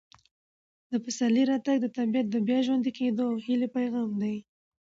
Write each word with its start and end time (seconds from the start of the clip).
د 0.91 0.93
پسرلي 1.03 1.43
راتګ 1.51 1.77
د 1.81 1.87
طبیعت 1.97 2.27
د 2.31 2.35
بیا 2.47 2.59
ژوندي 2.65 2.91
کېدو 2.97 3.23
او 3.29 3.35
هیلې 3.45 3.67
پیغام 3.77 4.09
دی. 4.21 4.35